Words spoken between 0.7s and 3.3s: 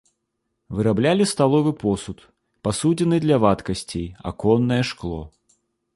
Выраблялі сталовы посуд, пасудзіны